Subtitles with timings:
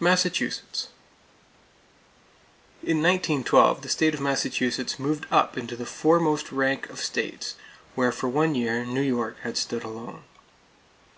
[0.00, 0.88] Massachusetts:
[2.82, 7.56] In 1912 the state of Massachusetts moved up into the foremost rank of states,
[7.94, 10.22] where for one year New York had stood alone.